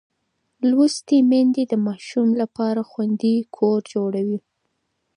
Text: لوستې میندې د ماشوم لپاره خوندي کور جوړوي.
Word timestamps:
لوستې 0.69 1.17
میندې 1.29 1.63
د 1.67 1.73
ماشوم 1.87 2.29
لپاره 2.41 2.81
خوندي 2.89 3.35
کور 3.57 3.79
جوړوي. 3.93 4.39